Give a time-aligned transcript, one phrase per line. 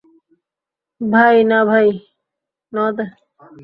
[1.01, 1.87] ভাই না ভাই।